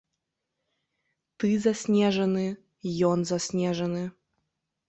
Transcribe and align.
Ты 1.43 1.51
заснежаны, 1.65 2.47
ён 3.11 3.19
заснежаны. 3.33 4.03